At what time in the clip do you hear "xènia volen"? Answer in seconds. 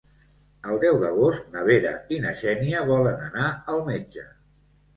2.41-3.23